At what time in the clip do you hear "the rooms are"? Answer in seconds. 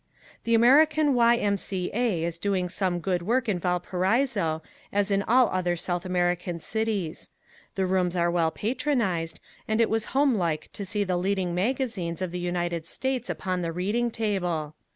7.75-8.31